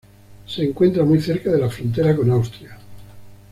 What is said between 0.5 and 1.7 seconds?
encuentra muy cerca de la